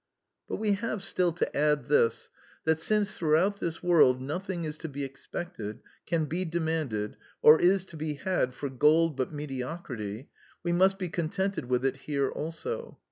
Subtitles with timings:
[0.47, 2.27] But we have still to add this,
[2.63, 7.85] that since throughout this world nothing is to be expected, can be demanded, or is
[7.85, 10.31] to be had for gold but mediocrity,
[10.63, 12.97] we must be contented with it here also.